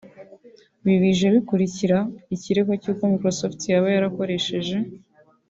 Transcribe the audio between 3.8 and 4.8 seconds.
yarakoresheje